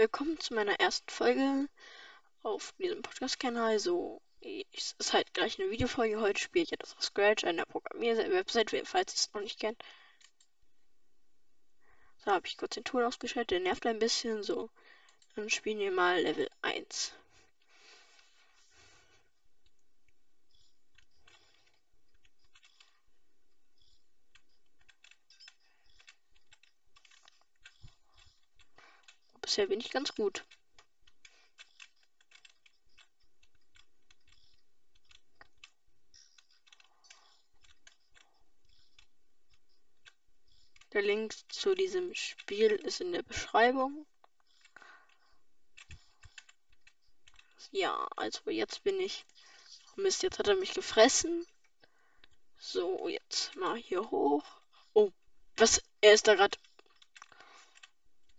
[0.00, 1.68] willkommen zu meiner ersten Folge
[2.42, 3.78] auf diesem Podcast-Kanal.
[3.78, 6.18] So, es ist halt gleich eine Videofolge.
[6.22, 9.76] Heute spiele ich etwas auf Scratch, einer Programmier-Website, falls ihr es noch nicht kennt.
[12.24, 14.42] So, habe ich kurz den Ton ausgeschaltet, der nervt ein bisschen.
[14.42, 14.70] So,
[15.36, 17.12] dann spielen wir mal Level 1.
[29.50, 30.44] Bisher bin ich ganz gut.
[40.92, 44.06] Der Link zu diesem Spiel ist in der Beschreibung.
[47.72, 49.24] Ja, also jetzt bin ich.
[49.96, 51.44] Mist, jetzt hat er mich gefressen.
[52.56, 54.44] So, jetzt mal hier hoch.
[54.92, 55.10] Oh,
[55.56, 55.82] was?
[56.02, 56.56] Er ist da gerade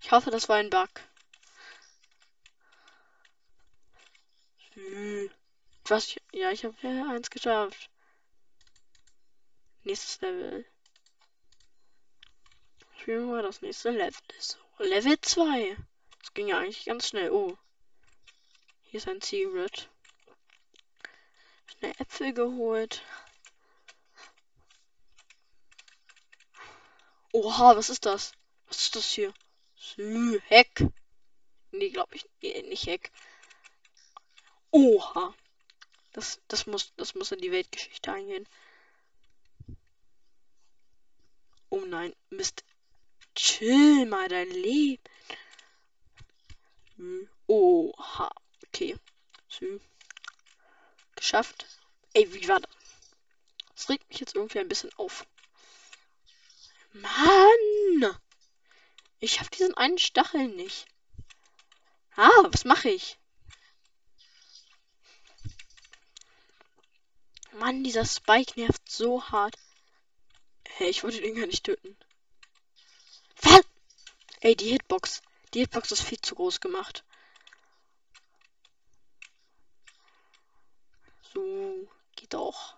[0.00, 0.88] ich hoffe, das war ein Bug.
[4.74, 5.30] Hm.
[5.84, 6.16] Was?
[6.32, 7.90] Ja, ich habe ja eins geschafft.
[9.82, 10.64] Nächstes Level.
[13.00, 14.20] Spielen wir das nächste Level.
[14.78, 15.76] Level 2.
[16.20, 17.30] Das ging ja eigentlich ganz schnell.
[17.30, 17.56] Oh.
[18.82, 19.88] Hier ist ein Secret.
[21.66, 23.02] Schnell Äpfel geholt.
[27.32, 28.32] Oha, was ist das?
[28.66, 29.32] Was ist das hier?
[30.48, 30.84] Heck.
[31.72, 33.10] Nee, glaube ich nicht Heck.
[34.70, 35.34] Oha.
[36.12, 38.46] Das, das, muss, das muss in die Weltgeschichte eingehen.
[41.70, 42.64] Oh nein, Mist.
[43.34, 45.02] Chill mal dein Leben.
[47.46, 48.30] Oha.
[48.66, 48.96] Okay.
[49.48, 49.80] So.
[51.14, 51.66] Geschafft.
[52.12, 52.70] Ey, wie war das?
[53.74, 55.26] Das regt mich jetzt irgendwie ein bisschen auf.
[56.92, 58.18] Mann!
[59.20, 60.86] Ich habe diesen einen Stachel nicht.
[62.16, 63.18] Ah, was mache ich?
[67.52, 69.58] Mann, dieser Spike nervt so hart.
[70.66, 71.94] Hey, ich wollte den gar nicht töten.
[73.42, 73.60] Was?
[74.40, 75.20] Ey, die Hitbox.
[75.52, 77.04] Die Hitbox ist viel zu groß gemacht.
[81.34, 82.76] So, geht doch.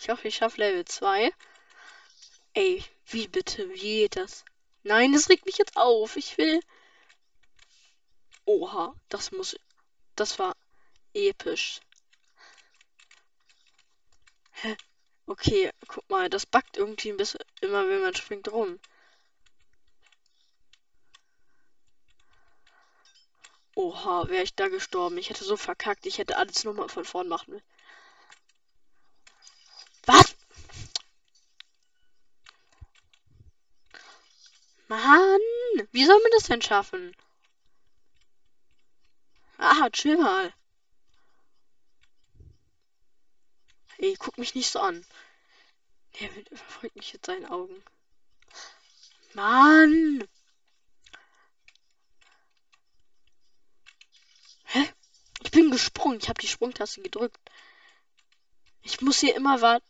[0.00, 1.30] Ich hoffe, ich schaffe Level 2.
[2.54, 3.68] Ey, wie bitte?
[3.70, 4.44] Wie geht das?
[4.84, 6.16] Nein, das regt mich jetzt auf.
[6.16, 6.60] Ich will.
[8.44, 9.56] Oha, das muss.
[10.16, 10.56] Das war
[11.14, 11.80] episch.
[14.52, 14.76] Hä?
[15.26, 18.80] Okay, guck mal, das backt irgendwie ein bisschen immer, wenn man springt rum.
[23.74, 25.18] Oha, wäre ich da gestorben.
[25.18, 26.06] Ich hätte so verkackt.
[26.06, 27.66] Ich hätte alles nochmal von vorn machen müssen.
[30.06, 30.34] Was?
[34.92, 35.40] Mann,
[35.92, 37.16] wie soll man das denn schaffen?
[39.56, 40.52] Ah, chill mal.
[43.96, 45.06] Ey, guck mich nicht so an.
[46.20, 47.82] Der verfolgt mich mit seinen Augen.
[49.32, 50.28] Mann!
[54.64, 54.92] Hä?
[55.42, 56.18] Ich bin gesprungen.
[56.18, 57.40] Ich habe die Sprungtaste gedrückt.
[58.82, 59.86] Ich muss hier immer warten.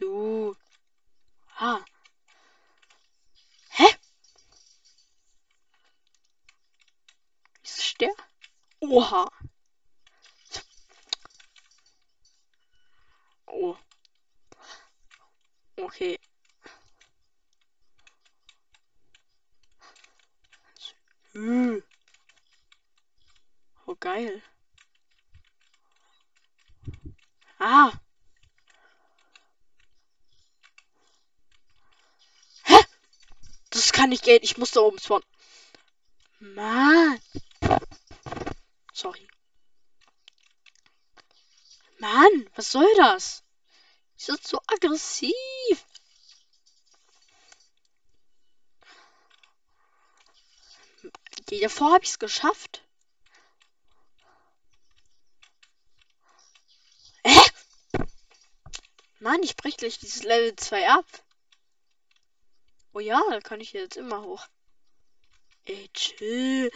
[0.00, 0.56] So.
[1.56, 1.84] Ah.
[8.00, 8.14] Der?
[8.80, 9.30] Oha.
[13.46, 13.76] Oh.
[15.76, 16.18] Okay.
[21.32, 21.82] Hm.
[23.86, 24.42] Oh, geil.
[27.58, 27.92] Ah.
[32.64, 32.74] Hä?
[33.70, 34.40] Das kann nicht gehen.
[34.42, 35.24] Ich muss da oben spawnen.
[36.40, 37.20] Mann.
[39.02, 39.26] Sorry.
[41.98, 43.42] Mann, was soll das?
[44.16, 45.34] Ist das so aggressiv?
[51.50, 52.84] Davor habe ich es geschafft.
[57.24, 57.40] Hä?
[59.18, 61.06] Mann, ich breche gleich dieses Level 2 ab.
[62.92, 64.46] Oh ja, da kann ich jetzt immer hoch.
[65.64, 66.70] Ey, chill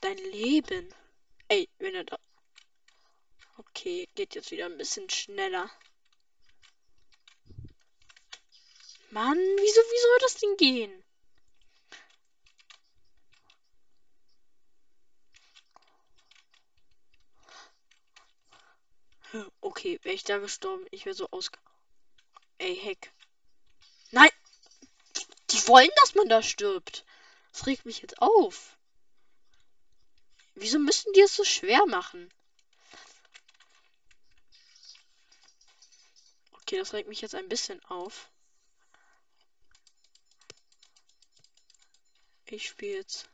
[0.00, 0.92] dein Leben.
[1.48, 2.18] Ey, wenn er da.
[3.58, 5.70] Okay, geht jetzt wieder ein bisschen schneller.
[9.10, 11.02] Mann, wieso, wie soll das denn gehen?
[19.60, 21.58] Okay, wäre ich da gestorben, ich wäre so ausge...
[22.58, 23.12] Ey, Heck.
[24.10, 24.30] Nein!
[25.66, 27.04] nicht wollen, dass man da stirbt.
[27.52, 28.75] Das regt mich jetzt auf.
[30.56, 32.30] Wieso müssen die es so schwer machen?
[36.52, 38.30] Okay, das regt mich jetzt ein bisschen auf.
[42.46, 43.28] Ich spiele jetzt.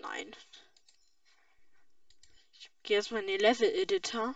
[0.00, 0.34] Nein.
[2.54, 4.34] Ich gehe jetzt mal in den Level-Editor.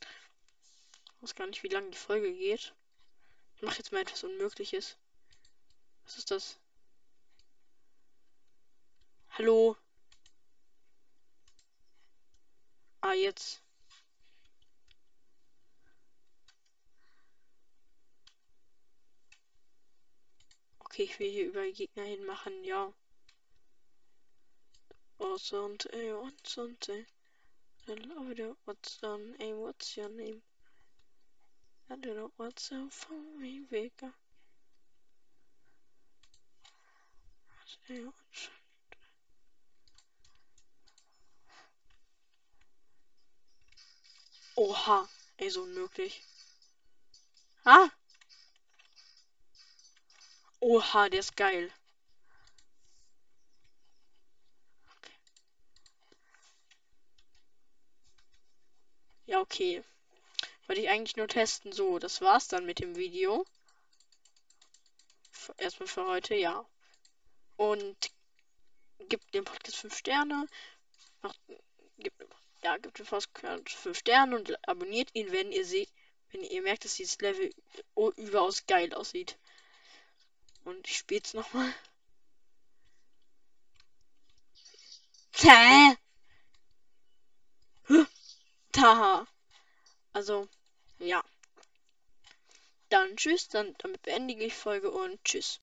[0.00, 2.72] Ich weiß gar nicht, wie lange die Folge geht.
[3.56, 4.96] Ich mache jetzt mal etwas Unmögliches.
[6.04, 6.58] Was ist das?
[9.32, 9.76] Hallo?
[13.02, 13.62] Ah, jetzt.
[20.80, 22.92] Okay, ich will hier über Gegner hin machen, ja.
[25.18, 27.06] What's on, ey, what's on, ey.
[28.64, 30.42] What's on, ey, what's your name?
[31.88, 34.12] I don't know what's up for me, Vega.
[44.60, 45.08] Oha,
[45.38, 46.22] ey, so unmöglich.
[47.64, 47.88] Ah!
[50.60, 51.72] Oha, der ist geil.
[59.24, 59.82] Ja, okay.
[60.66, 61.72] Wollte ich eigentlich nur testen.
[61.72, 63.46] So, das war's dann mit dem Video.
[65.56, 66.66] Erstmal für heute, ja.
[67.56, 68.10] Und
[69.08, 70.46] gibt dem Podcast 5 Sterne.
[71.22, 71.40] Macht,
[71.96, 72.20] gibt,
[72.62, 75.90] ja, gibt dem Podcast 5 Sterne und abonniert ihn, wenn ihr seht,
[76.30, 77.52] wenn ihr merkt, dass dieses Level
[78.16, 79.38] überaus geil aussieht.
[80.64, 81.74] Und ich spiele es nochmal.
[85.32, 85.96] Hä?
[88.72, 89.26] Taha.
[90.12, 90.48] Also,
[90.98, 91.24] ja.
[92.88, 95.58] Dann tschüss, dann damit beende ich Folge und tschüss.